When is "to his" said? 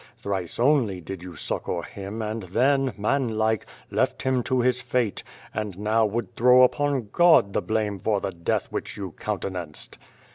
4.45-4.81